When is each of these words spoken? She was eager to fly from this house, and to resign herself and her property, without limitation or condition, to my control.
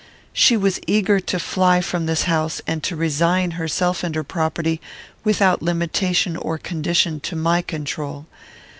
She 0.33 0.57
was 0.57 0.79
eager 0.87 1.19
to 1.19 1.37
fly 1.37 1.79
from 1.79 2.07
this 2.07 2.23
house, 2.23 2.59
and 2.65 2.81
to 2.81 2.95
resign 2.95 3.51
herself 3.51 4.03
and 4.03 4.15
her 4.15 4.23
property, 4.23 4.81
without 5.23 5.61
limitation 5.61 6.35
or 6.35 6.57
condition, 6.57 7.19
to 7.19 7.35
my 7.35 7.61
control. 7.61 8.25